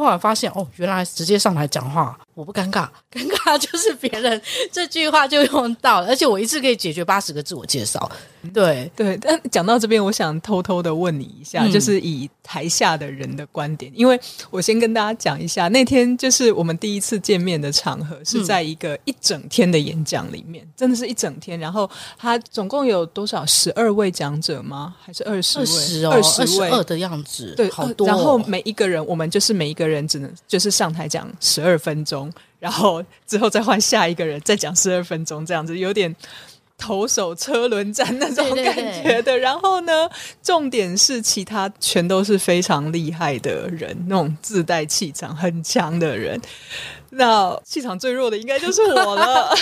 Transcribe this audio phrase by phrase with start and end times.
[0.00, 4.40] 后来发现哦，原来直接上台讲话，我不尴尬， 尴尬就是别人
[4.72, 8.10] 这句话就用到了，而且我一次可以解决八十个自我介绍。
[8.54, 14.18] 对对，但讲到这边，我想偷偷的问你一下，嗯、就是以台下的人的观点，因为
[14.50, 21.60] 我先跟大家讲一下，那天就是我们第一次见面的场合是在一个一整天的演讲里面，嗯、真的是一整天。
[21.60, 23.44] 然后他总共有多少？
[23.44, 24.94] 十二位讲者吗？
[25.04, 25.64] 还是二十位？
[25.64, 27.52] 二十哦，二十位的样子。
[27.54, 28.08] 对，好多、哦。
[28.08, 36.14] 然后每一个人，我们就是每一个人只能就是上台讲十二分钟，然后之后再换下一个人再讲十二分钟，这样子有点。
[36.82, 40.08] 投手车轮战那种感觉的，对对对，然后呢，
[40.42, 46.40] 重点是其他全都是非常厉害的人，那种自带气场很强的人。
[47.10, 49.54] 那气场最弱的应该就是我了。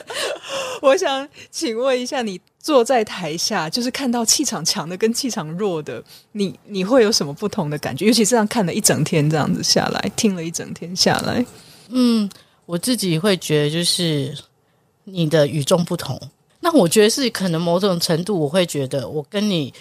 [0.80, 6.02] 我想请问一下，你坐在台下，就是看到气场强的跟气场弱的，
[6.32, 8.06] 你你会有什么不同的感觉？
[8.06, 11.44] 尤其是这样看了一整天这样子下来，听了一整天下来，
[11.88, 12.28] 嗯，
[12.66, 14.36] 我自己会觉得就是
[15.04, 16.20] 你的与众不同。
[16.60, 19.72] 那我觉得是可能某种程度，我会觉得我跟你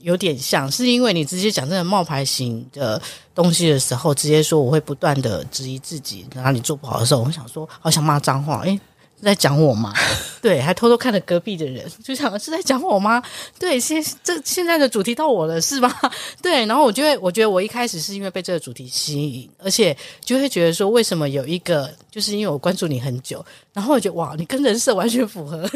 [0.00, 3.00] 有点像，是因为你直接讲这个冒牌型的
[3.34, 8.78] 东西的时候，直接说我会不断的质疑自己哪里做不好的时候，我想说好想骂脏话，诶
[9.18, 9.92] 是在讲我吗？
[10.40, 13.20] 对，还偷偷看着隔壁的人，就想是在讲我吗？
[13.58, 16.00] 对，现这现在的主题到我了，是吧？
[16.40, 25.68] 对，然后我就会，我觉得我一开始是因为被这个主题吸引，而且就会觉得说，为什么有一个，就是因为我关注你很久，然后我觉得哇，你跟人设完全符合，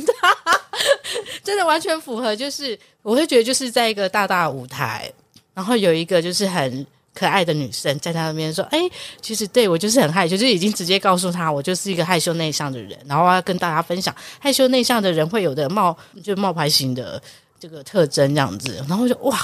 [1.43, 5.13] 真的完全符合，就是我会觉得就是在一个大大舞台，
[5.53, 6.87] 然后有一个就是很。
[7.15, 8.79] 可爱的女生在他那边说：“哎，
[9.21, 17.21] 其实对我就是很害羞，就已经直接告诉他，我就是一个害羞内向的人，然后要跟大家分享害羞内向的人会有的冒就冒牌型的
[17.61, 18.83] 这个特征这样子。
[18.89, 19.39] 然后就哇，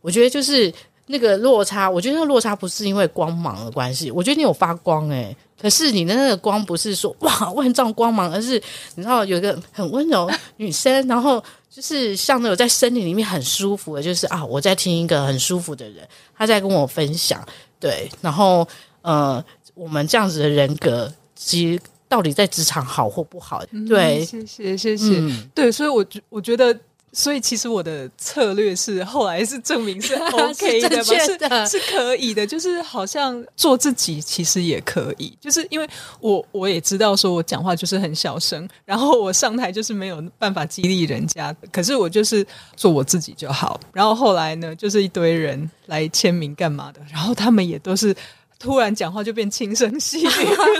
[0.00, 0.72] 我觉得就是
[1.06, 8.62] 那个落差，我觉得那个落差不是因为光芒的关系，我觉得你有发光诶，可是你的那个光不是说哇万丈光芒，而是
[8.96, 11.42] 你知道有一个很温柔女生，然后。”
[11.74, 17.44] 就是像那种在森林里面很舒服的，就是啊，我在听一个很舒服的人，他在跟我分享，
[17.80, 18.66] 对，然后
[19.02, 23.64] 呃，我们这样子的人格，其实到底在职场好或不好？
[23.88, 26.78] 对，嗯、谢谢谢谢，嗯、对，所以我觉我觉得。
[27.14, 35.88] 所以其实我的策略是后来是证明是 OK 的嘛，是的是，是可以的，就是好像做自己其实也可以，就是因为
[36.20, 42.44] 我我也知道说我讲话就是很小声，然后我上台就是没有办法激励人家，可是我就是
[42.76, 43.80] 做我自己就好。
[43.92, 48.14] 然后后来呢，就是一堆人来签名干嘛的，然后他们也都是。
[48.58, 50.28] 突然讲话就变轻声细语，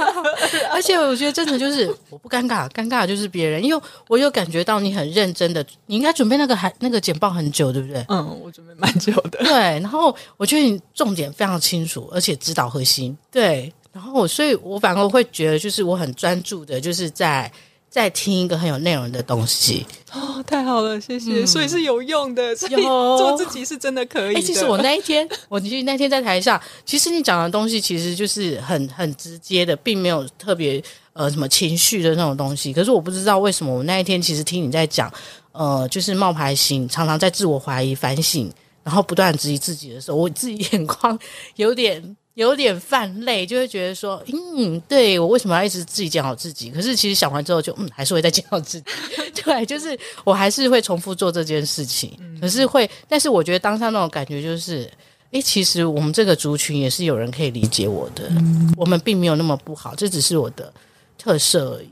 [0.72, 8.04] 而且我觉得真的就是我不尴尬，尴尬的就是别人，因为我有感觉到你很认真的，你应该准备那个还那个简报很久，对不对？
[8.08, 9.38] 嗯，我准备蛮久的。
[9.44, 13.16] 对，然后我觉得你重点非常清楚，而且指导核心。
[13.30, 17.50] 对，然后所以我反而会觉得，就是我很专注的，就是在。
[17.94, 21.44] 再听一个很有内容的东西哦，太好了，谢谢。
[21.44, 24.42] 嗯、所以是有用的，所以做自己是真的可以的。
[24.42, 30.82] 其实我那一天，我其实那天在台上，其实你讲的东西其实就是很很直接的，并没有特别
[31.12, 32.72] 呃什么情绪的那种东西。
[32.72, 35.08] 可是我不知道为什么，我那一天其实听你在讲，
[35.52, 38.50] 呃，就是冒牌型，常常在自我怀疑、反省，
[38.82, 41.16] 然后不断质疑自己的时候，我自己眼眶
[41.54, 42.16] 有点。
[42.34, 46.70] 有点泛累，就会觉得说，嗯，对，我为什么要一直自己检讨自己？
[46.70, 48.86] 可是其实想完之后就，就嗯，还是会再检讨自己。
[49.42, 52.12] 对，就是我还是会重复做这件事情。
[52.18, 54.90] 嗯、可是会，但是我觉得当下那种感觉就是，
[55.30, 60.72] 诶，其实我们这个族群也是有人可以理解我的，嗯、我们并没有那么不好，这只是我的
[61.16, 61.88] 特色而已。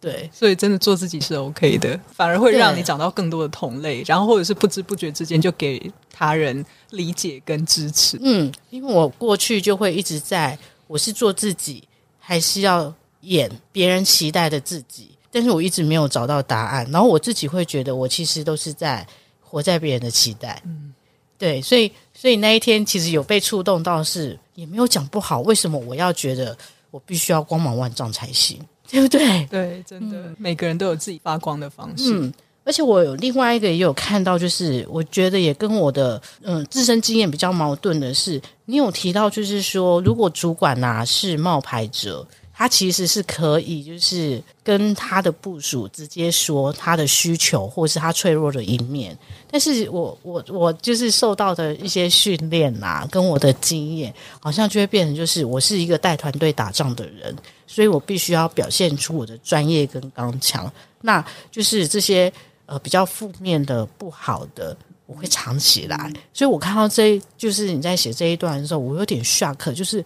[0.00, 6.64] 嗯，对，所以真的做自己是 OK 的，反而会让你找到更多的同类，然后或者是不知不觉之间就给他人。
[6.90, 10.58] 理解跟支持，嗯，因为我过去就会一直在，
[10.88, 11.84] 我是做自己，
[12.18, 19.06] 还是要演别人期待的自己，但是我一直没有找到答案，然后我自己会觉得，我其实都是在
[19.40, 20.60] 活在别人的期待。
[20.64, 20.92] 嗯，
[21.38, 26.58] 对，所以所以那一天其实有被触动到是，是也没有讲不好，为什么我要觉得
[26.90, 28.58] 我必须要光芒万丈才行？
[28.90, 29.46] 对不对？
[29.50, 32.12] 对，真的，嗯、每个人都有自己发光的方式。
[32.12, 32.32] 嗯，
[32.64, 42.26] 而且我有另外一个也有看到，就是我觉得也跟我的嗯自身经验比较矛盾的是，你有提到就是说，如果主管呐、啊、是冒牌者。
[42.60, 49.16] 他其实是可以，就是跟他的部属直接说他的需求，或是他脆弱的一面。
[49.50, 57.34] 但是我我我就是受到的一些训练啊，跟我的经验，好像就会变成就是我是一个带团队打仗的人，
[57.66, 60.70] 所以我必须要表现出我的专业跟刚强。
[61.00, 62.30] 那就是这些
[62.66, 64.76] 呃比较负面的、不好的，
[65.06, 66.12] 我会藏起来。
[66.34, 70.04] 所以我看到这，就是你在写这一段的时候，我有点 shock，就是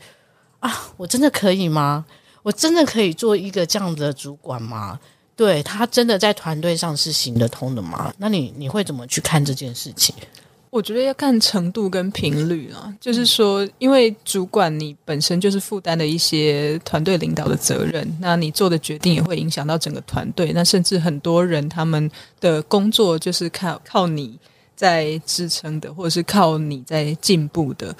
[0.60, 2.06] 啊，我真的可以吗？
[2.44, 5.00] 我真的可以做一个这样的主管吗？
[5.34, 8.14] 对，他真的在团队上是行得通的吗？
[8.18, 10.14] 那你你会怎么去看这件事情？
[10.70, 12.94] 我觉得要看程度跟频率啊。
[13.00, 20.52] 就是说，因为主管你本身就是负担了一些团队领导的责任，那你做的决定也会影响到整个团队。
[20.52, 22.10] 那甚至很多人他们
[22.40, 24.38] 的工作就是靠靠你
[24.76, 27.96] 在支撑的，或者是靠你在进步的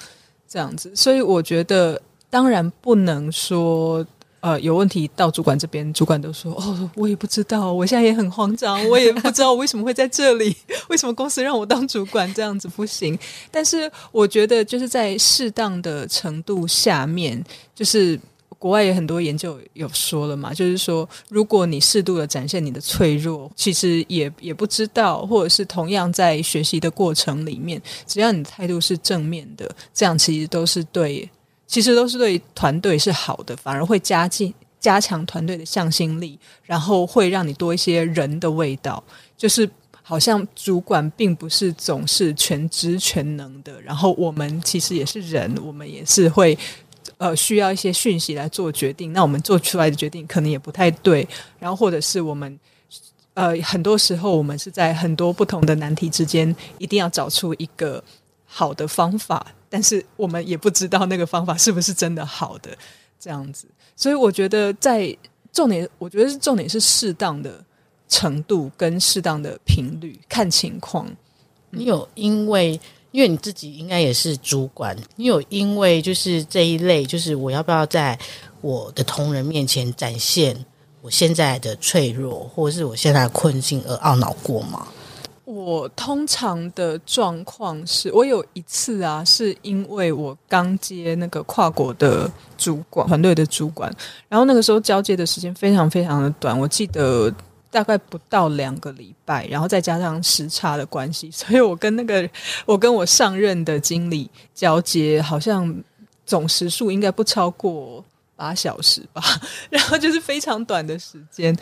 [0.47, 0.95] 这样子。
[0.95, 4.05] 所以我觉得，当然不能说。
[4.45, 10.55] 呃，有问题到主管这边，主管都说：“哦，我也不知道，我现在也很慌张，我也不知道为什么会在这里，
[10.87, 13.17] 为什么公司让我当主管这样子不行。”
[13.49, 17.43] 但是我觉得，就是在适当的程度下面，
[17.73, 18.19] 就是
[18.59, 31.27] 国外也很多研究有说了嘛，就是说，如果你适度的展现你的脆弱，其实也也不知道，或者是同样在学习的过程里面，只要你的态度是正面的，这样其实都是对。
[31.67, 39.03] 其实都是对团队是好的，反而会加进加强团队的向心力，然后会让你多一些人的味道。
[39.35, 39.69] 就是
[40.01, 46.57] 好像主管并不是总是全知全能的，然后我们其实也是人，我们也是会
[47.17, 49.11] 呃需要一些讯息来做决定。
[49.11, 51.27] 那我们做出来的决定可能也不太对，
[51.59, 52.59] 然后或者是我们
[53.33, 58.01] 呃很多时候我们是在很多不同的难题之间，一定要找出一个
[58.45, 59.45] 好的方法。
[59.69, 62.69] 但是我们也不知道那个方法是不是真的好的，
[63.19, 63.67] 这样子。
[63.95, 65.15] 所以我觉得在
[65.51, 67.61] 重点，我觉得是重点是适当的
[68.07, 71.07] 程度跟适当的频率，看情况。
[71.71, 72.79] 你有因为，
[73.11, 78.17] 因为你自己应该也是主管，你有因为就是这一类，就是我要不要在
[78.61, 80.65] 我的同仁面前展现
[81.01, 84.87] 我现在的脆弱，或者是我现在的困境而懊恼过吗？
[85.45, 93.95] 我通常的状况是，我有一次啊，是因为我刚接那个跨国的主管团队的主管，
[94.27, 97.31] 然后那个时候交接的时间非常非常的短，我记得
[97.69, 102.27] 大概不到两个礼拜，然后再加上时差的关系，所以我跟那个
[102.65, 105.83] 我跟我上任的经理交接，好像
[106.25, 108.03] 总时数应该不超过
[108.35, 109.21] 八小时吧，
[109.69, 111.55] 然后就是非常短的时间。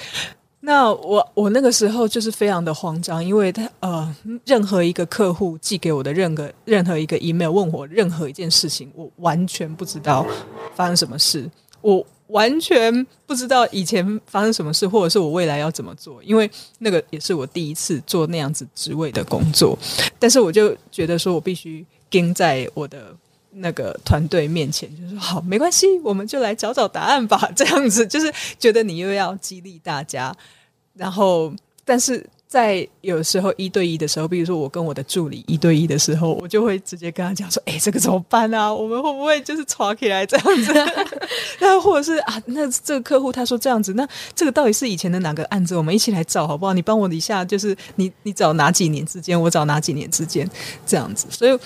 [0.65, 4.15] 那我我那个时候就是非常的慌张，因为他呃，
[4.45, 10.25] 任何一个客户寄给我的任何任何一个 email 问我任何一件事情，我完全不知道
[10.73, 11.51] 发生什么事，
[11.81, 16.49] 我完全不知道以前发生什么事，或者是我未来要怎么做，因为
[16.79, 19.77] 那个也是我第一次做那样子职位的工作，
[20.17, 23.13] 但是我就觉得说我必须跟在我的。
[23.55, 27.49] 那个团队面前就说好，没关系，我们就来找找答案吧。
[27.55, 30.35] 这样子就是觉得你又要激励大家，
[30.93, 31.53] 然后
[31.85, 38.71] 但是在有时候一对一的时候，比如说我跟我的助理一对一的时候，我就会直接跟他讲说：“哎，这个怎么办啊？
[38.73, 40.73] 我们会不会就是吵起来这样子？
[41.59, 45.75] 那或者是啊，那这个客户他说这样子，那这个到底是以前的哪个案子？
[45.75, 46.73] 我们一起来找好不好？
[46.73, 50.47] 你帮我一下，就是你你找哪几年之间，我找哪几年之间
[50.85, 51.59] 这样子，所以。”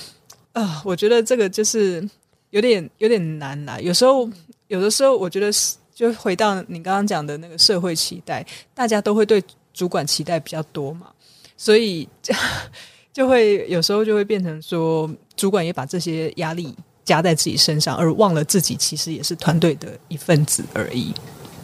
[0.61, 2.03] 啊、我觉得这个就是
[2.49, 3.79] 有点有点难啦。
[3.79, 4.27] 有时候，
[4.67, 11.07] 有的时候，我觉得是就回到你刚刚讲的那个社会期待，大家都会对主管期待比较多嘛，
[11.55, 12.07] 所以
[13.13, 21.13] 就会有时候就会变成说，主管也把这些压力加在自己身上，而忘了自己其实也是团队的一份子而已。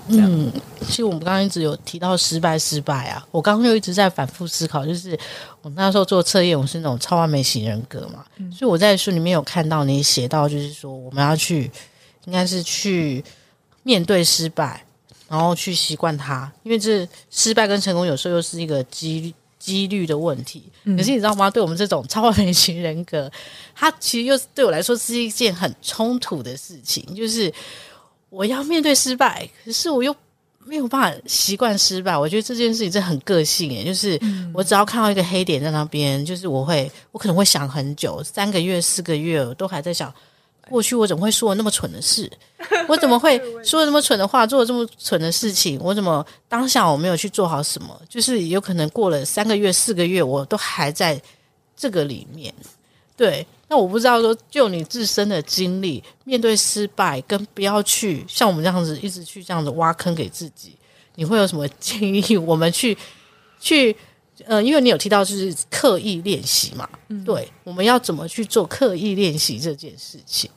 [0.10, 3.26] 嗯，其实我们刚刚一直有提到失败，失败啊！
[3.32, 5.18] 我刚刚又一直在反复思考，就是
[5.62, 11.72] 我那时候做测验，我是那种超完美型人格嘛，嗯、所以我在书里面有看到你写到，就是说我们要去，
[12.26, 13.24] 应该是去
[13.84, 14.86] 面对失败，
[15.30, 20.64] 然后去习惯它，因为这失败跟成功有时候又是一个几率几率的问题。
[20.84, 21.50] 嗯、可是你知道吗？
[21.50, 23.32] 对我们这种超完美型人格，
[23.74, 27.50] 它其实又对我来说是一件很冲突的事情，就是。
[28.34, 30.16] 我要面对失败，可是我又
[30.66, 32.18] 没有办法习惯失败。
[32.18, 34.20] 我觉得这件事情真的很个性诶，就是
[34.54, 40.12] 我只要看到一个黑点在那边，就是我会我可能会想很久，三个月、四个月，我都还在想，
[40.68, 42.28] 过去我怎么会说那么蠢的事？
[42.90, 45.80] 我怎么会说了那么蠢的话，做了这么蠢的事情？
[45.84, 48.02] 我怎么当下我没有去做好什么？
[48.10, 51.22] 就是有可能过了三个月、四个月，我都还在
[51.78, 52.52] 这个里面。
[53.16, 60.78] 对，那我不知道说，就你自身的经历，面对失败，跟不要去像我们这样子一直去这样子挖坑给自己，
[61.16, 62.38] 你会有什么建议？
[62.38, 62.96] 我们去
[63.60, 63.96] 去，
[64.46, 70.48] 呃，因为你有提到就是刻意练习嘛，嗯、对，我们要怎么去做刻意练习这件事情？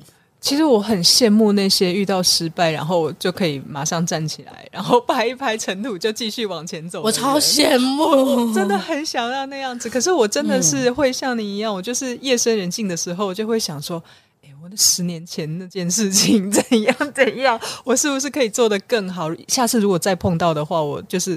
[0.46, 7.02] 其实我很羡慕那些遇到失败，然后就可以马上站起来，然后拍一拍尘土就继续往前走。
[7.02, 9.90] 我超羡慕，真的很想要那样子。
[9.90, 14.00] 可是我真的是会像你一样，嗯、我就是夜深人静的时候，我就会想说：
[14.44, 17.60] 哎，我的十年前那件事情怎样怎样？
[17.82, 19.28] 我是不是可以做得更好？
[19.48, 21.36] 下次如果再碰到的话，我就是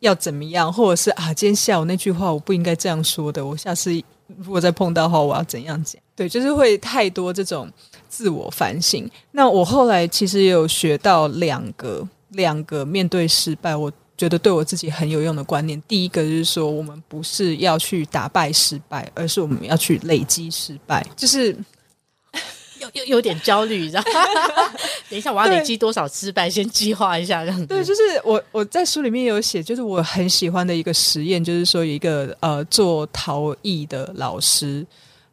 [0.00, 0.72] 要怎么样？
[0.72, 3.46] 或者是啊，今天下午那句话我不应该这样说的。
[3.46, 3.92] 我下次
[4.38, 6.02] 如果再碰到的话，我要怎样讲？
[6.16, 7.70] 对，就是会太多这种。
[8.08, 9.08] 自我反省。
[9.32, 15.80] 那我后来其实也有学到两个两个面对失败，我觉得对我自己很有用的观念。
[15.86, 21.06] 第一个就是说，我们不是要去打败失败，而是我们要去累积失败。
[21.14, 21.56] 就是
[22.80, 24.10] 有有有点焦虑，你知道吗？
[25.08, 26.48] 等一下，我要累积多少失败？
[26.48, 27.66] 先计划一下这样子。
[27.66, 34.86] 对，就是我我在书里面有写，就是我很喜欢的一个实验，就是说有一个呃做陶艺的老师。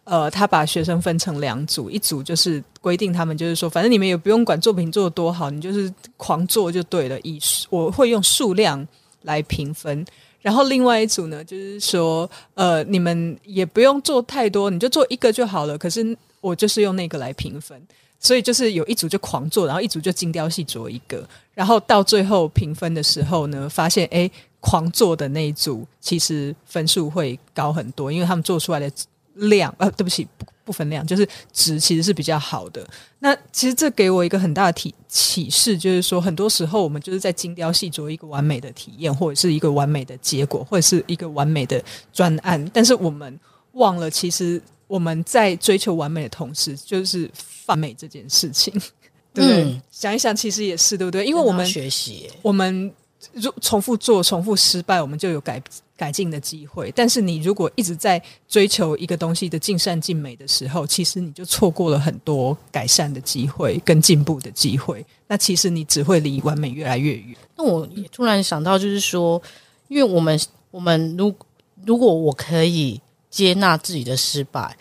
[0.05, 7.17] 呃，他把学生分成两组，一组就是规定他们就是说，反正你们也不用管作品做得多好，你就是狂做就对了。
[7.21, 8.85] 以我会用数量
[9.21, 10.05] 来评分，
[10.41, 15.77] 然后另外一组呢，就是说，呃，你们也不用做太多，你就做一个就好了。
[15.77, 17.81] 可是我就是用那个来评分，
[18.19, 24.29] 所以就是有一组就狂做，然后一组就精雕细琢一个，然后到最后评分的时候呢，发现诶，
[24.59, 28.91] 狂做的那一组其实分数会高很多，因为他们做出来的。
[29.35, 32.87] 量呃，对不起，不不分量，就是值其实是比较好的。
[33.19, 43.37] 那其实这给我一个很大的体启示，就是说很多时候我们就是在精雕细琢一个完美的体验，或者是一个完美的结果，或者是一个完美的专案，但是我们
[43.73, 48.71] 忘了，其实我们在追求完美的同时，就是泛美这件事情，
[49.33, 49.63] 对不对？
[49.63, 51.25] 嗯，想一想，其实也是对不对？
[51.25, 52.91] 因为我们学习，我们
[53.31, 55.61] 如重复做，重复失败，我们就有改。
[55.95, 65.05] 改进的机会，但是你如果一直在追求一个东西的尽善尽美的时候，其实你就错过了很多改善的机会跟进步的机会。
[65.27, 67.37] 那其实你只会离完美越来越远。
[67.55, 69.41] 那我也突然想到，就是说，
[69.87, 70.37] 因为我们
[70.71, 71.33] 我们如
[71.85, 72.99] 如果我可以
[73.29, 74.75] 接纳自己的失败，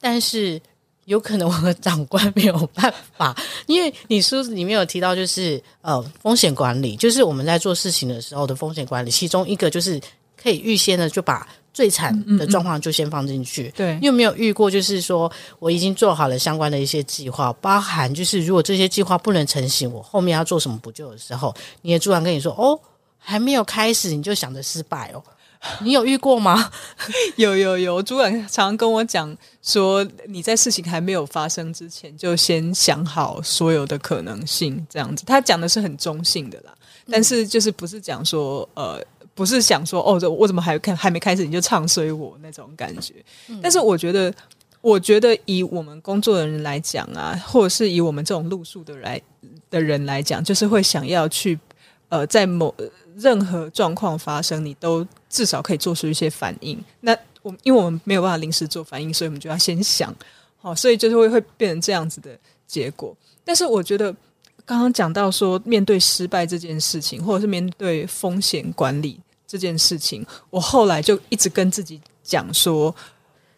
[0.00, 0.60] 但是
[1.06, 3.36] 有可能我的长官没有办法，
[3.66, 10.00] 因为你书里面有提到，就是呃风险管理，就是我们在做事情的时候的风险管理，其中一个就是。
[10.38, 13.72] 可以预先的就把最惨的状况就先放进去。
[13.74, 14.70] 对、嗯，你有没有遇过？
[14.70, 22.78] 就是说我已经做好了相关的一些计划，包含就是如果这些计划不能成型，我后面要做什么补救的时候，你的主管跟你说：“哦，
[23.18, 25.22] 还没有开始你就想着失败哦。”
[25.82, 26.70] 你有遇过吗？
[27.36, 36.72] 有有有，主管常常跟我讲说：“你在事情还没有发生之前，就先想好所有的可能性。”这样子，他讲的是很中性的啦，
[37.10, 39.02] 但是就是不是讲说呃。
[39.36, 43.12] 不是想说哦，这我怎么还看还没开始你就唱衰我那种感觉。
[43.48, 44.32] 嗯、但是我觉得，
[44.80, 49.20] 我觉得以我们工作的人来讲啊，或者是以我们这种路数的来
[49.68, 51.58] 的人来讲，就是会想要去
[52.08, 52.74] 呃，在某
[53.18, 56.78] 任何状况发生，你都至少可以做出一些反应。
[57.00, 60.14] 那我因为我们没有办法临时做反应，所以我们就要先想
[60.58, 63.16] 好，所以就是会会变成这样子的结果。
[63.44, 64.12] 但是我觉得
[64.64, 69.20] 刚刚讲到说，面对失败这件事情，或者是面对风险管理。
[69.48, 72.92] 这件事情，我后来就一直跟自己讲说，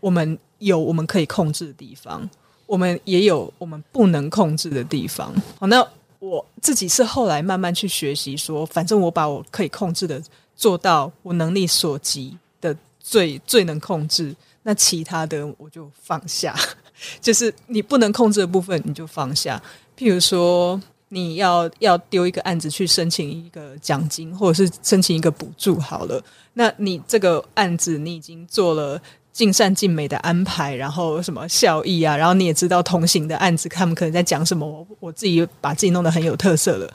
[0.00, 2.28] 我们有我们可以控制的地方，
[2.66, 5.34] 我们也有我们不能控制的地方。
[5.58, 5.82] 好，那
[6.18, 10.22] 我自己是后来慢慢去学习说，反正我把我可以控制的
[10.56, 16.54] 做到我能力所及的最最能控制，那其他的我就放下。
[17.20, 19.62] 就是你不能控制的部分，你就放下。
[19.96, 20.80] 譬如说。
[21.10, 26.22] 你要要丢一个案子去申请一个奖金，或者是申请一个补助好了。
[26.52, 29.00] 那你这个案子你已经做了
[29.32, 36.92] 尽善尽美的安排，然后什么效益啊，然后你也知道同行的案子他们可能在讲什么，我我自己把自己弄得很有特色了，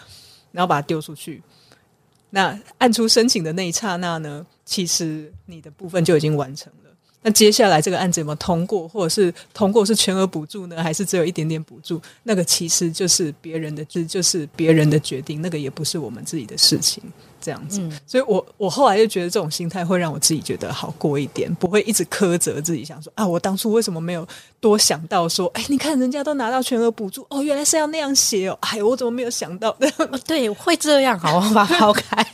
[0.52, 1.42] 然后把它丢出去。
[2.32, 6.90] 那按出申请的那一刹那呢，其实你的部分就已经完成了。
[7.24, 12.00] 那接下来这个案子有没有通过，或者是通过是全额补助呢，还是只有一点点补助？
[12.24, 17.02] 那个其实就是别人的，就就是别人的决定，那个也不是我们自己的事情。
[17.42, 24.26] 这样子，嗯、所以我我后来就觉得这种心态会让我自己觉得好过一点，不会一直苛责自己，想说啊，我当初为什么没有
[24.62, 29.92] 多想到说，哎，你看人家都拿到全额补助，哦，原来是要那样写哦，哎，我怎么没有想到的？
[30.26, 32.26] 对，会这样，好我把它抛开，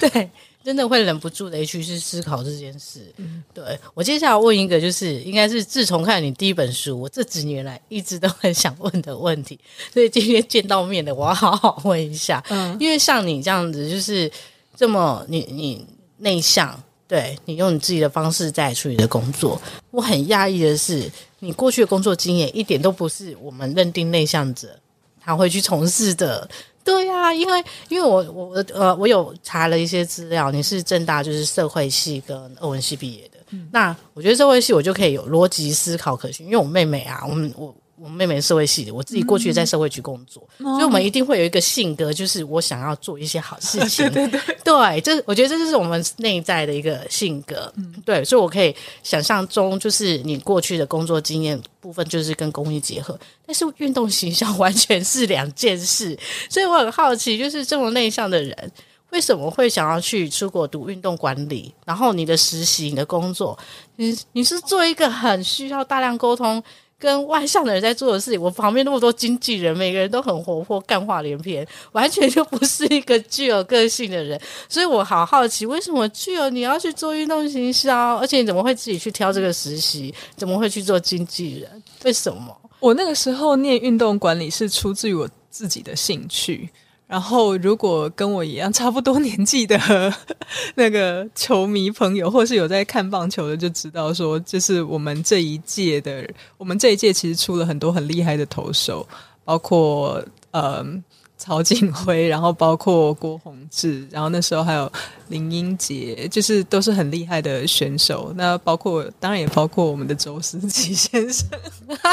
[0.00, 0.30] 对，
[0.68, 3.00] 真的会忍不住的去去思考这件事。
[3.16, 9.58] 嗯，对，我接下来问一个，就是应该是自从看你第一本书，我这几年来一直都很想问的问题，
[9.90, 12.44] 所以今天见到面的，我要好好问一下。
[12.50, 14.30] 嗯，因为像你这样子，就是
[14.76, 15.86] 这么你你
[16.18, 19.58] 内向，对，你用你自己的方式在处理的工作，
[19.90, 24.78] 我很讶异的是，你过去的工作经验一点都不是我们认定内向者
[25.18, 26.46] 他会去从事的。
[26.88, 37.74] 对呀、啊，因为因为我我呃我有查了一些资料，你是正大就是社会系跟欧文系毕业的，嗯、那我觉得社会系我就可以有逻辑思考可循，因为我妹妹啊，我们我。
[38.00, 44.08] 我妹妹是社会系的，我自己过去在社会局工作，嗯、所以我们一定会有一个性格，就是我想要做一些好事情。
[44.12, 47.72] 对对对，对，这我觉得这就是我们内在的一个性格。
[47.76, 56.16] 嗯，对，所以我可以想象中，就是你过去的工作经验部分就是跟公益结合，但是运动形象完全是两件事。
[56.48, 58.72] 所以我很好奇，就是这么内向的人，
[59.10, 61.74] 为什么会想要去出国读运动管理？
[61.84, 63.58] 然后你的实习、你的工作，
[63.96, 66.62] 你你是做一个很需要大量沟通。
[66.98, 81.82] 跟外向的人在做的事情，我旁边那么多经纪人，每个人都很活泼，干话连篇，完全就不是一个具有个性的人，所以我好好奇，为什么具有你要去做运动行销，而且你怎么会自己去挑这个实习，怎么会去做经纪人？
[82.04, 82.54] 为什么？
[82.80, 86.68] 我那个时候念运动管理是出自于我自己的兴趣。
[87.08, 89.76] 然后，如果跟我一样差不多年纪的
[90.76, 99.08] 那个球迷朋友，或是有在看棒球的，就知道说，就是我们这一届的，我们这一届其实出了很多很厉害的投手，
[99.44, 100.22] 包括
[100.52, 101.02] 嗯。
[101.38, 104.90] 曹景辉， 然后包括郭宏志，然后那时候还有
[105.28, 108.32] 林英杰，就是都是很厉害的选手。
[108.36, 111.48] 那包括当然也包括我们的周思齐先生，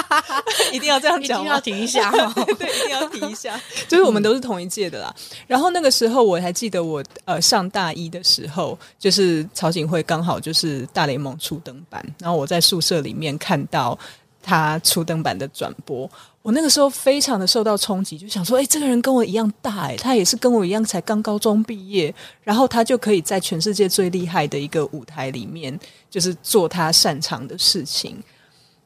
[0.72, 2.12] 一定要这样讲，一定要提一下，
[2.60, 3.60] 对，一定要提一下。
[3.88, 5.14] 就是我们都是同一届的啦。
[5.48, 13.98] 然后那个时候我还记得我呃上大一的时候，就是曹景辉刚好就是大联盟初登板，然后我在宿舍里面看到
[14.44, 16.08] 他初登板的转播。
[16.46, 25.76] 我那个时候非常的受到冲击，就想说，诶，这个人跟我一样大，诶，他也是跟我一样才刚高中毕业，然后他就可以在全世界最厉害的一个舞台里面，
[26.08, 28.22] 就是做他擅长的事情。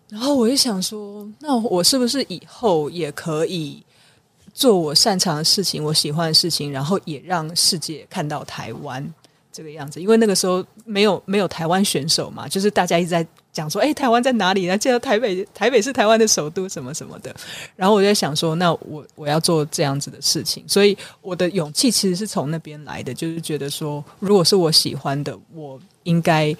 [0.08, 3.84] 然后我就想说，那我是不是以后也可以
[4.54, 9.06] 做我擅长的事情，我喜欢的事情，然后也让世界看到台湾
[9.52, 10.02] 这个样子？
[10.02, 13.28] 因为那个时候没有没有台湾选手嘛，就是大家一直在。
[13.52, 14.78] 讲说，哎，台湾在哪里呢？
[14.78, 17.36] 见到台北，台北是台湾的首都，什么什么的。
[17.76, 26.56] 然后我就在想说，那我我要做这样子的事情，所以我的勇气其实是从那边来的，就是觉得说，如果是我喜欢的，我应该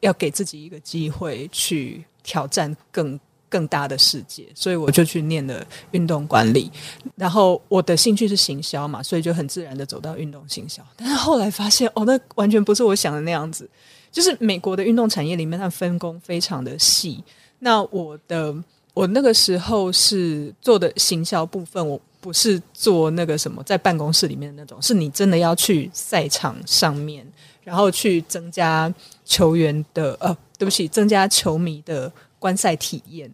[0.00, 4.46] 要给自己一个机会去挑战更更大的世界。
[4.54, 6.72] 所以我就去念了运动管理。
[7.14, 10.82] 然后我的兴趣是行销嘛，所以就很自然的走到运动行销。
[10.96, 13.68] 但是后来发现，哦，那完全不是我想的那样子。
[14.12, 17.24] 就是美国的运动产业里面，它分工非常的细。
[17.58, 18.54] 那我的
[18.94, 27.26] 我那个时候是做的行销部分，我不是做那个什么在办公室里面的那种，是你真的要去赛场上面，
[27.64, 28.92] 然后去增加
[29.24, 33.32] 球员的呃，对不起，增加球迷的观赛体验。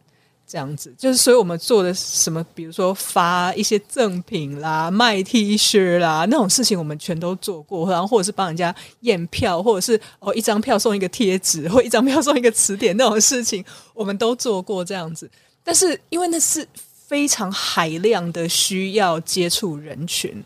[0.48, 7.90] 这样子，就是所以我们做的什么，比如说发一些赠品啦、卖 T 恤啦那种事情，我们全都做过。
[7.90, 15.30] 然后或者是帮人家验票，或者是哦一张票送一个贴纸，或一张票送一个词典那种事情，我们都做过这样子。
[15.62, 16.66] 但是因为那是
[17.06, 20.42] 非常海量的需要接触人群，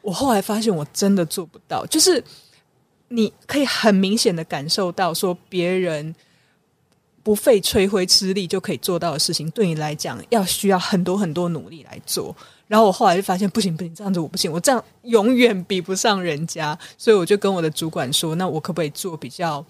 [0.00, 1.84] 我后来发现我真的做不到。
[1.86, 2.22] 就是
[3.08, 6.14] 你可以很明显的感受到，说别人。
[7.22, 12.34] 不费吹灰之力就可以做到的事情，对你来讲要需要很多很多努力来做。
[12.66, 16.78] 然后我后来就发现，不行不行，这样子我不行，我这样永远比不上人家。
[16.96, 19.64] 所以我就跟我的主管说，那我可不可以做比较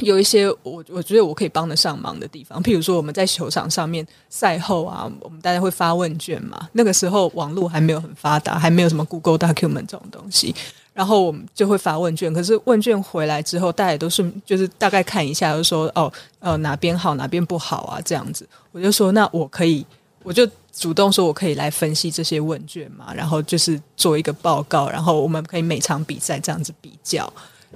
[0.00, 2.62] 有一些我我觉得我可以帮得上忙的地方？
[2.62, 6.68] 譬如说我们在球场上面赛后啊，我们大家会发问卷嘛。
[6.72, 10.54] 那个时候网络还没有很发达，还没有什么 Google Document 这种东西。
[10.96, 18.48] 然后我们就会发问卷，可是问卷回来之后，大家都是就是大概看一下，就说哦，呃，哪边好，哪边不好啊，这样子。
[18.72, 19.84] 我就说，那我可以，
[20.22, 27.30] 我就主动说我可以来分析这些问卷嘛，然后就是做一个报告，然后我们可以每场比赛这样子比较，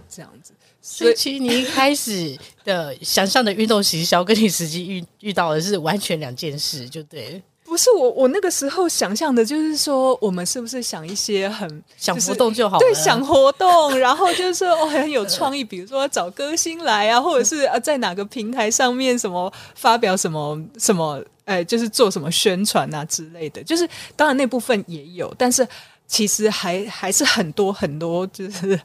[0.09, 0.54] 这样子。
[0.80, 7.42] 所以其实你一开始的想象的运动行销，跟你实际遇遇到的是完全两件事，就对。
[7.70, 12.80] 不是我，我那个时候想象的就是说，我们是不是想一些很、就是、想活动就好了？
[12.80, 23.62] 对，想活动，然后就是说哦，很有创意，比如说找歌星来啊，或者是啊，在哪个平台上面什么发表什么什么，哎，就是做什么宣传啊之类的。
[23.62, 25.64] 就是当然那部分也有，但是
[26.09, 28.80] 其实还还是很多很多，就是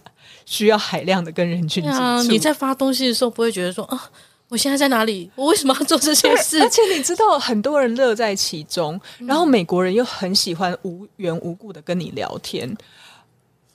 [0.46, 1.98] 需要海量的跟人群接触。
[1.98, 4.12] 啊，你在发东西的时候，不会觉得说啊。
[4.56, 5.30] 我现在在哪里？
[5.36, 6.58] 我为什么要做这些事？
[6.64, 12.74] 而且你知道，很多人乐在其中，嗯、然后美国人又很喜欢无缘无故的跟你聊天，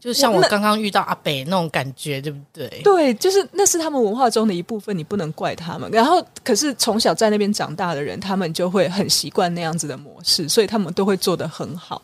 [0.00, 2.80] 就像我刚刚遇到阿北那种感觉，对不对？
[2.82, 5.90] 对，就是那是他们文化中的一部分，你不能怪他们。
[5.90, 12.00] 然后，可是从小在那边长大的人，他们就会很习惯那样子的模式，所以他们都会做得很好。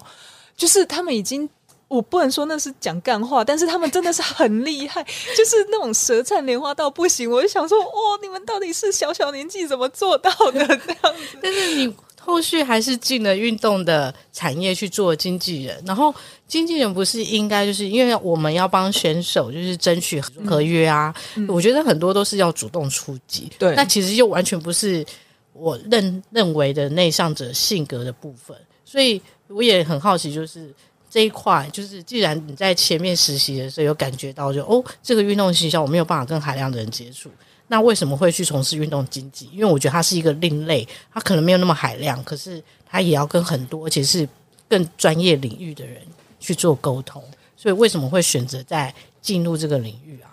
[0.55, 1.49] 就是他们已经。
[1.89, 7.31] 我不能说那是讲干话，但是他们真的是很厉害，就是那种舌灿莲花到不行。
[7.31, 11.39] 我就想说，哦，你们到底是小小年纪怎么做到的 这样子？
[11.41, 16.13] 但是你后续还是进了运动的产业去做经纪人，然后
[16.49, 21.15] 经纪人不是应该就是因为我们要帮选手就是争取合约啊？
[21.37, 25.07] 嗯、我觉得很多都是要主动出击，对，那其实又完全不是
[25.53, 30.75] 我认认为的内向者性格的部分，所以我也很好奇，就是。
[31.17, 37.31] 这一块就是，既然你在前面实习的时候有感觉到就，哦，这个运动学校我没有办法跟海量的人接触，
[37.69, 39.49] 那为什么会去从事运动经济？
[39.51, 44.29] 因为我觉得它是一个另类，它可能没有那么海量，可是它也要跟很多而且是
[44.69, 46.03] 更专业领域的人
[46.39, 47.25] 去做沟通。
[47.57, 50.29] 所以为什么会选择在进入这个领域啊？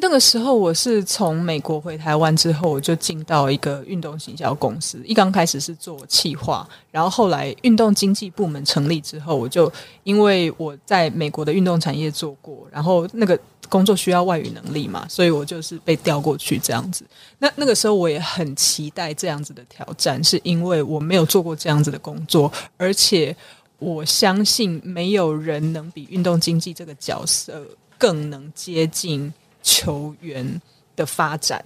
[0.00, 5.00] 那个时候我是从美国回台湾之后，我就进到一个运动行销公司。
[5.04, 9.70] 一刚开始是做企划，然后后来运动经济部门成立之后，我就
[10.04, 17.04] 因为我在美国的运动产业做过，然后那个工作需要外语能力嘛，所以我就是被调过去这样子。
[17.38, 23.34] 那那个时候我也很期待这样子的挑战，是因为我没有做过这样子的工作，而且
[23.80, 27.66] 我相信没有人能比运动经济这个角色
[27.98, 29.32] 更能接近。
[29.62, 30.60] 球员
[30.96, 31.62] 的发展，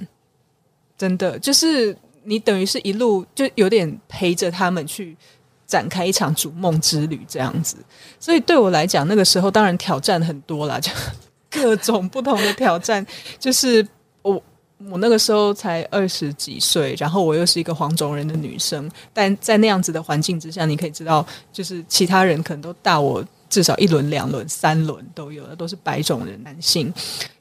[0.97, 5.17] 真的就是你等于是一路就有点陪着他们去
[5.67, 7.77] 展开一场逐梦之旅这样子，
[8.21, 10.91] 所以对我来讲，那个时候当然挑战很多啦，就
[11.51, 13.05] 各种不同的挑战。
[13.39, 13.87] 就是
[14.23, 14.43] 我
[14.91, 23.25] 我那个时候才二十几岁，然后我又是一个黄种人的女生，但在那样子的环境之下，你可以知道，就是其他人可能都大我。
[23.53, 26.91] 至少一轮、两轮、三轮都有的，都是白种人男性，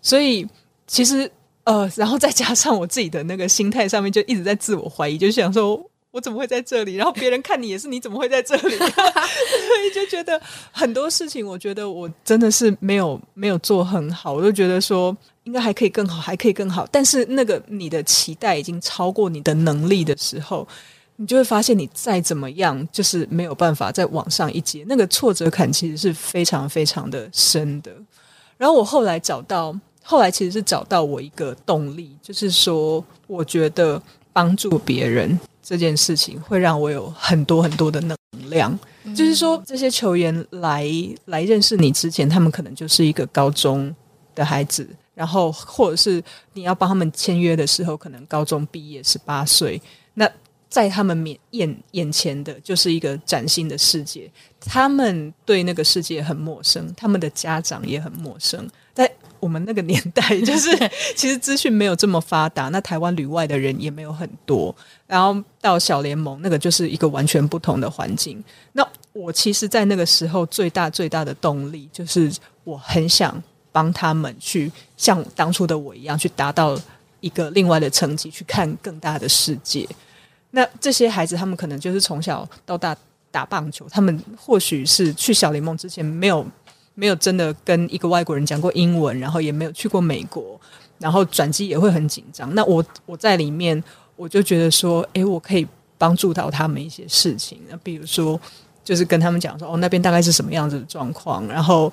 [0.02, 0.46] 所以
[0.86, 1.32] 其实
[1.64, 6.96] 呃，然后再加上我自己的那个心态上面，就一直在自我怀疑，就想说我怎么会在这里？
[6.96, 8.76] 然后别人看你也是，你怎么会在这里？
[8.76, 10.38] 所以就觉得
[10.74, 16.86] 很多事情，我觉得我真的是没有没有做很好，我就觉得说应该还可以更好，还可以更好。
[16.92, 20.68] 但是那个你的期待已经超过你的能力的时候。
[21.22, 24.84] 你就会发现，你再怎么样，就是没有办法再往上一阶。
[24.88, 27.92] 那个挫折感其实是非常非常的深的。
[28.58, 34.02] 然后我后来找到，后来其实是找到我一个动力，就是说，我觉得
[34.34, 38.18] 帮助别人这件事情会让我有很多很多的能
[38.50, 38.76] 量。
[39.04, 39.14] 嗯。
[39.14, 40.90] 就是说，这些球员来
[41.26, 43.96] 来认识你之前，他们可能就是一个高中
[44.34, 49.80] 的孩子，然后或者是你要帮他们签约的时候，可能高中毕业十八岁，
[50.16, 50.28] 那。
[50.72, 54.32] 在他们面眼眼前的就是一个崭新的世界，
[54.62, 58.66] 他们对那个世界很陌生，他们的家长也很陌生。
[58.94, 60.70] 在我们那个年代，就是
[61.14, 64.74] 其实资讯没有这么发达，那台湾旅外的人也没有很多。
[65.06, 68.42] 然后到小联盟，那个就是一个完全不同的环境。
[68.72, 72.32] 那我其实，在那个时候最大最大的动力，就是
[72.64, 76.80] 我很想帮他们去像当初的我一样，去达到
[77.20, 79.86] 一个另外的层级，去看更大的世界。
[80.52, 82.96] 那这些孩子，他们可能就是从小到大
[83.32, 86.46] 打棒球，他们或许是去小联盟之前没有
[86.94, 90.60] 没有真的跟一个外国人讲过英文，然后也没有去过美国，
[91.00, 92.54] 然后转机也会很紧张。
[92.54, 93.82] 那我我在里面，
[94.18, 95.66] 我就觉得说，诶，我可以
[95.98, 97.62] 帮助到他们一些事情。
[97.70, 98.38] 那比如说，
[98.84, 101.90] 就是跟他们讲说，哦，那边大概是什么样子的状况，然后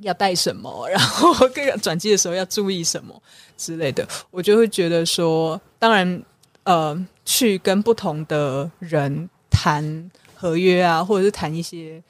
[0.00, 3.22] 要带什么，然后 各个转机的时候要注意什么
[3.58, 6.22] 之类的，我就会觉得说，当然。
[6.68, 12.02] 呃，去跟不同的人谈合约啊，或者是谈一些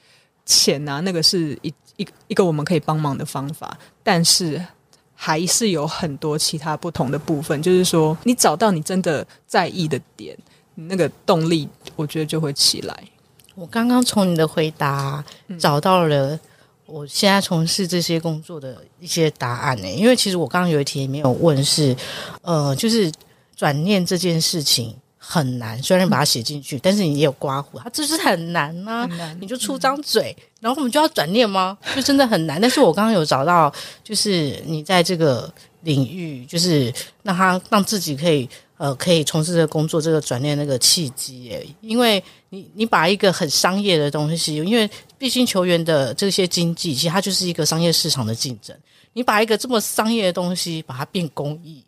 [0.45, 3.79] 钱啊，那个是一一一个我们可以帮忙的方法。
[4.03, 4.61] 但是
[5.15, 10.37] 还是有很多其他不同的部分，就是说，你找到你真的在意的点，
[10.75, 13.03] 你那个动力，我觉得就会起来。
[13.55, 15.23] 我刚刚从你的回答
[15.57, 16.37] 找到了
[16.85, 19.89] 我现在从事这些工作的一些答案呢？
[19.89, 21.95] 因为其实我刚刚有一题没有问是，
[22.41, 23.09] 呃，就是
[23.59, 29.05] 转念这件事情很难，虽然把它写进去，嗯、但是你也有刮胡，它就是很难呐、啊。
[29.17, 31.77] 难你就出张嘴，嗯、然后我们就要转念吗？
[31.93, 32.61] 就真的很难。
[32.61, 33.69] 但是我刚刚有找到，
[34.01, 38.47] 就是你在这个领域，就是让他让自己可以。
[38.79, 48.73] 呃，可以从事这个工作，这个转念那个契机耶，因为你你把一个很商业的东西，因为毕竟球员的这些经济，其实它就是一个商业市场的竞争。
[49.11, 51.83] 你把一个这么商业的东西，把它变公益，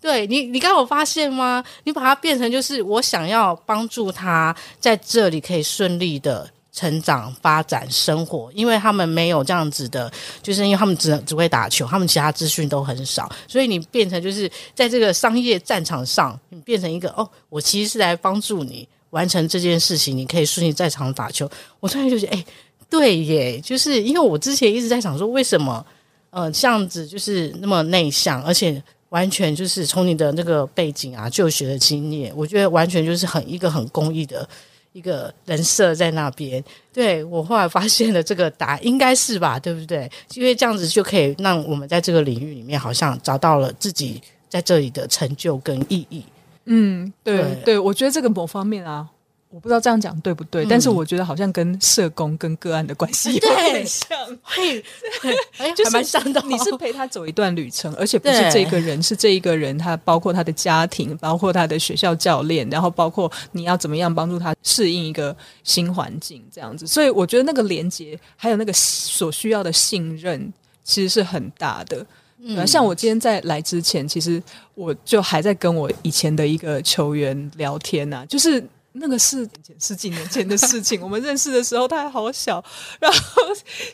[0.00, 1.62] 对你，你刚有发现吗？
[1.84, 6.48] 你把它变成就是我想要帮助他在这里可以顺利的。
[6.70, 10.08] 成长、发展、生活，因为他们没有这样子的，
[10.40, 21.50] 就是因为他们只只会打球，他们其他资讯都很少，所以你变成就是在这个商业战场上，你变成一个哦，我其实是来帮助你完成这件事情，你可以顺利在场打球。
[21.80, 22.44] 我突然就觉得，哎，
[22.88, 25.84] 对耶，就是因为我之前一直在想说，为什么
[26.30, 34.48] 呃这样子就是那么内向，而且完全就是从你的那个背景啊、就学的经验，我觉得完全就是很一个很公益的。
[34.92, 40.10] 一个人设在那边，对，我后来发现了这个答案应该是吧，对不对？
[40.34, 46.24] 因为这样子就可以让我们在这个领域里面好像找到了自己在这里的成就跟意义。
[46.64, 49.06] 嗯，对对，对，我觉得这个某方面啊。
[49.50, 54.06] 我不知道这样讲对不对，嗯、但是我觉得好像跟社工跟个案的关系有点像，
[54.42, 54.82] 会，
[55.74, 56.42] 就是蛮像的。
[56.46, 65.34] 你是陪他走一段旅程，而且不是这个人，是这一个人，他包括他的家庭，包括他的学校教练，然后包括你要怎么样帮助他适应一个
[65.64, 66.86] 新环境，这样子。
[66.86, 70.52] 所以我觉得那个连接，还有那个所需要的信任，
[70.84, 72.04] 其实是很大的。
[72.40, 74.42] 嗯，像我今天在来之前，其实
[74.74, 78.62] 我就还在跟我以前的一个球员聊天啊，就是。
[79.00, 82.62] 那个是十几年前的事情， 我们认识的时候他还好小，
[83.00, 83.42] 然后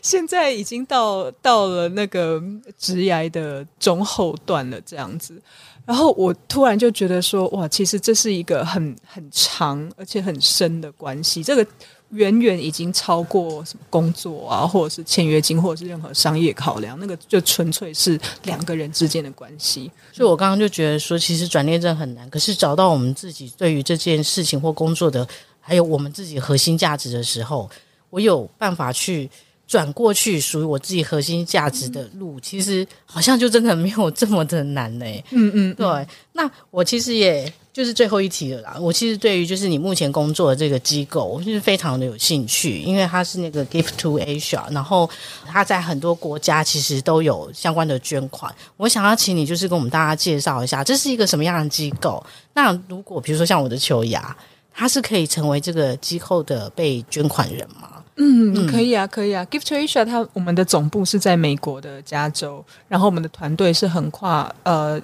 [0.01, 2.41] 现在已经到到了那个
[2.77, 5.41] 直涯的中后段了，这样子。
[5.85, 11.65] 然后我突然就觉得说，哇，其实这是一个很很长而且很深的关系，这个。
[12.11, 19.91] 远远已经超过什么工作啊，或者是签约金，或者是任何商业考量，那个就纯粹是两个人之间的关系。
[20.13, 25.27] 所以我刚刚就觉得说，其实转念证很难，可是找到我们自己对于这件事情或工作的，
[25.59, 27.69] 还有我们自己核心价值的时候，
[28.09, 29.29] 我有办法去
[29.67, 35.23] 转过去属于我自己核心价值的路，其实好像就真的没有这么的难嘞。
[35.31, 36.07] 嗯嗯，对。
[36.33, 37.51] 那我其实也。
[37.75, 38.77] 就是最后一题了啦。
[38.79, 45.09] 我其实对于就是你目前工作的这个机构，我就是非常的有兴趣，因为它是那个 Give to Asia，然后
[45.45, 48.49] 它在很多国家其实都有相关的捐款。
[48.77, 52.25] 我想要请你就是跟我们大家介绍一下，这是一个什么样的机构？
[52.53, 54.33] 那如果比如说像我的球牙，
[54.73, 58.01] 它是可以成为这个机构的被捐款人吗？
[58.17, 59.45] 嗯，可以啊，可以啊。
[59.45, 65.01] Give to Asia，它我们的总部是在美国的加州，然后我们的团队是横跨呃。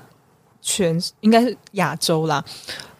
[0.63, 2.45] 全应该是亚洲啦，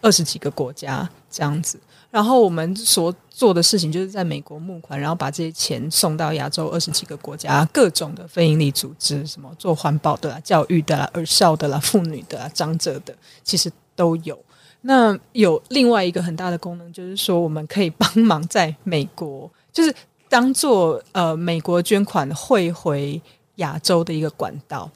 [0.00, 1.78] 二十几个国家这样子。
[2.10, 14.36] 然后我们所做的事情就是在美国募款，然后把这些钱送到亚洲二十几个国家，各种的非营利组织，什么做环保的啦、教育的啦、儿少的啦、妇女的啦、长者的，其实都有。
[14.80, 19.94] 那有另外一个很大的功能，就是说我们可以帮忙在美国，就是
[20.28, 23.20] 当做呃美国捐款汇回
[23.56, 24.90] 亚洲的一个管道。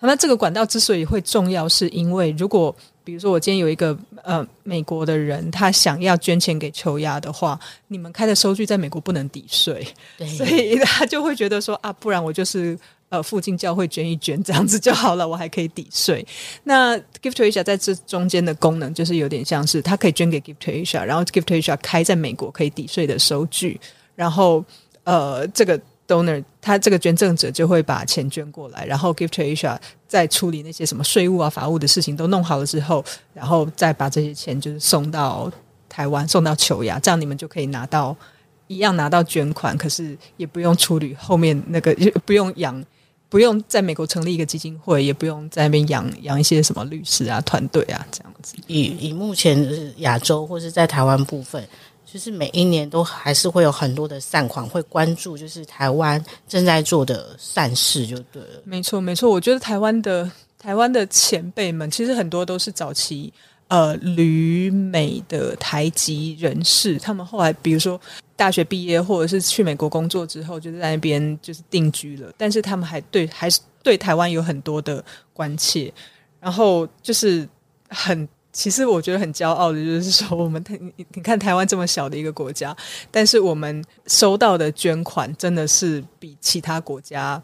[0.00, 9.84] 那这个管道之所以会重要，是因为如果比如说我今天有一个呃美国的人，他想要捐钱给球牙的话，你们开的收据在美国不能抵税，
[10.36, 16.24] 所以他就会觉得说啊，不然我就是呃附近教会捐一捐这样子就好了，我还可以抵税。
[16.62, 23.80] 那 Give to Asia 在这中间的功能就是有点像是他可以捐给 Give to Asia，然后 Give to Asia 开在美国可以抵税的收据，
[24.18, 24.64] 然后
[25.04, 25.80] 呃这个。
[26.08, 29.76] donor，他这个捐赠者就会把钱捐过来，然后 Give to Asia
[30.06, 33.04] 在处理那些什么税务啊、法务的事情都弄好了之后，
[33.34, 35.52] 然后再把这些钱就是送到
[35.86, 38.16] 台湾，送到球牙，这样你们就可以拿到
[38.68, 42.82] 一样拿到捐款，可是也不用处理后面那个，不用养，
[43.28, 48.56] 不用在美国成立一个基金会，也不用在那边养养一些什么律师啊、团队啊这样子。
[48.66, 51.62] 以以目前亚洲或是在台湾部分。
[52.10, 58.62] 就是每一年都还是会有很多的善款会关注，就是台湾正在做的善事，就对了。
[58.64, 59.30] 没错，没错。
[59.30, 63.30] 我觉得台湾的台湾的前辈们，其实很多都是早期
[63.68, 68.00] 呃旅美的台籍人士，他们后来比如说
[68.34, 75.92] 大学毕业或者是去美国工作之后，就在那边就是定居了，但是他们还对还是对台湾有很多的关切，
[76.40, 77.46] 然后就是
[77.90, 78.26] 很。
[78.52, 80.62] 其实我觉得很骄傲的，就是说我们
[80.96, 82.76] 你你看台湾这么小的一个国家，
[83.10, 87.40] 但是我们收到的捐款真的是比其他国家，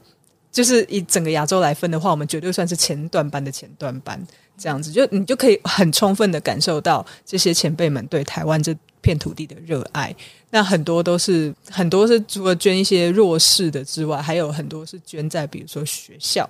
[0.50, 4.20] 就是以整个亚洲来分的话，我们绝对算是前段班的前段班。
[4.56, 10.14] 这样子，就你就可以很充分的感受到这些前辈们对台湾这片土地的热爱。
[10.50, 16.48] 那很多都是很多是除了捐一些弱势的之外，还有很多是捐在比如说学校。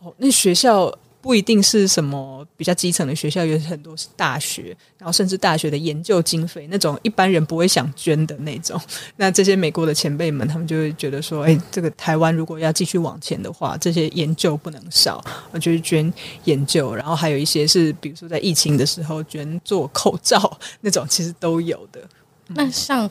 [0.00, 0.92] 哦，那学校。
[1.20, 8.80] 不一定是什么比较基层的学校，有很多是大学，然后甚至大学的研究经费那种一般人不会想捐的那种。
[9.16, 16.10] 那这些美国的前辈们，他们就会觉得说：“哎，这个台湾如果要继续往前的话，这些研究不能少，我就是捐
[16.44, 16.94] 研究。
[16.94, 22.00] 然后还有一些是，比如说在疫情的时候捐做口罩那种，其实都有的。
[22.46, 23.10] 那像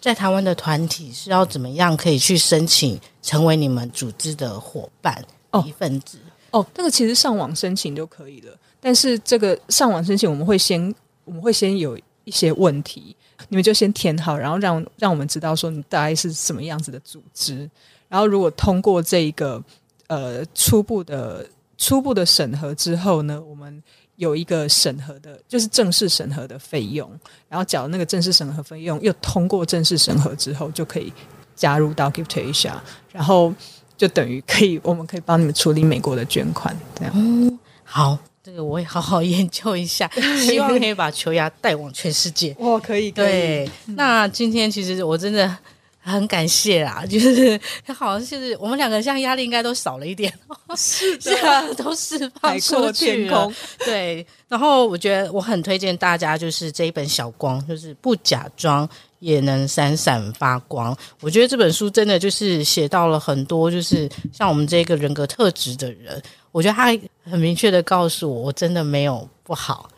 [0.00, 5.24] 在台湾的团体是要怎么样可以去申请成为你们组织的伙伴
[5.66, 6.16] 一份子？”
[6.50, 10.92] 哦，这个其实上网申请就可以了，但是这个上网申请我们会先
[11.24, 13.14] 我们会先有一些问题，
[13.48, 17.70] 你们就先填好，然后让让我们知道说你大概是什么样子的组织，
[18.08, 19.62] 然后如果通过这一个
[20.08, 23.80] 呃初步的初步的审核之后呢，我们
[24.16, 27.08] 有一个审核的，就是正式审核的费用，
[27.48, 31.12] 然后缴那个正式审核费用，又通过正式审核之后就可以
[31.54, 32.82] 加入到 GiveTea 上
[33.12, 33.54] 然后。
[34.00, 37.12] 就等于可以，我们可以帮你们处理美国的捐款，这样。
[37.14, 40.10] 嗯，好，这个我也好好研究一下，
[40.40, 42.56] 希望可以把球牙带往全世界。
[42.58, 43.26] 哦，可以，可以。
[43.26, 45.54] 对，那今天其实我真的
[45.98, 47.60] 很感谢啦， 就是
[47.94, 50.32] 好像是我们两个现在压力应该都少了一点，
[50.74, 53.52] 是的，都释放出去了。
[53.84, 58.88] 对，然后我觉得我很推荐大家，就是这一本小光，就是不假装。
[59.20, 60.94] 也能闪闪发光。
[61.20, 66.20] 我觉得这本书真的就是写到了很多，就是像我们这个人格特质的人。
[66.52, 66.86] 我觉得他
[67.30, 69.88] 很明确的告诉我，我真的没有不好，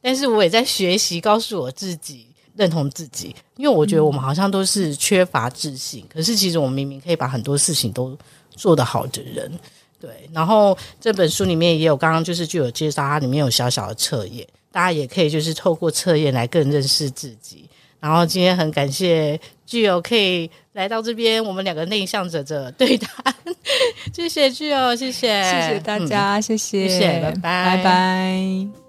[0.00, 3.36] 但是我也在学习告诉我自己认同自己。
[3.56, 8.18] 因为我觉得我们好像都是缺乏自信，可是其实我们明明可以把很多事情都
[8.50, 9.52] 做得好的人。
[10.00, 17.68] 对，然后这本书里面也有刚刚就是就有介绍，它里面有小小的测验，大家也可以就是透过测验来更认识自己。
[18.02, 23.32] 然后今天很感谢具友可以来到这边，我们两个内向者的对谈，
[24.12, 28.81] 谢谢具友，谢谢，谢谢大家，嗯、谢谢，谢谢，拜拜，拜拜。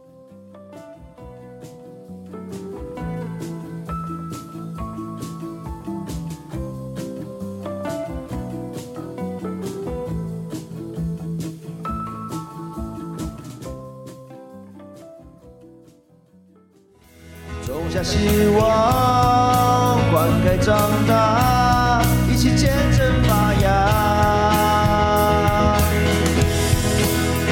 [18.03, 23.63] 希望，灌溉长大，一起见证发芽。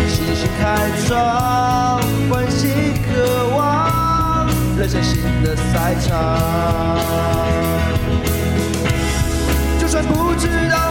[0.09, 2.67] 信心开创，欢喜
[3.07, 4.45] 渴望，
[4.77, 6.99] 人生新的赛场。
[9.79, 10.90] 就算不知道